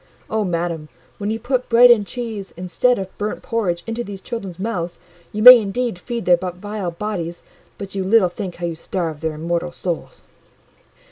Oh, 0.31 0.43
madam, 0.43 0.89
when 1.19 1.29
you 1.29 1.39
put 1.39 1.69
bread 1.69 1.91
and 1.91 2.07
cheese, 2.07 2.55
instead 2.57 2.97
of 2.97 3.15
burnt 3.19 3.43
porridge, 3.43 3.83
into 3.85 4.03
these 4.03 4.19
children's 4.19 4.57
mouths, 4.57 4.97
you 5.31 5.43
may 5.43 5.61
indeed 5.61 5.99
feed 5.99 6.25
their 6.25 6.37
vile 6.37 6.89
bodies, 6.89 7.43
but 7.77 7.93
you 7.93 8.03
little 8.03 8.27
think 8.27 8.55
how 8.55 8.65
you 8.65 8.73
starve 8.73 9.19
their 9.21 9.33
immortal 9.35 9.71
souls!" 9.71 10.23